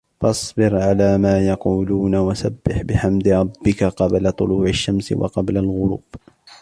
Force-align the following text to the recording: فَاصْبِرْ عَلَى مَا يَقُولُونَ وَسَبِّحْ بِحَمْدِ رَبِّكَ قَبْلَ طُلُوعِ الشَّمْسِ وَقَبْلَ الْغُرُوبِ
فَاصْبِرْ 0.21 0.75
عَلَى 0.77 1.17
مَا 1.17 1.47
يَقُولُونَ 1.47 2.15
وَسَبِّحْ 2.15 2.81
بِحَمْدِ 2.81 3.27
رَبِّكَ 3.27 3.83
قَبْلَ 3.83 4.31
طُلُوعِ 4.31 4.67
الشَّمْسِ 4.69 5.11
وَقَبْلَ 5.11 5.57
الْغُرُوبِ 5.57 6.03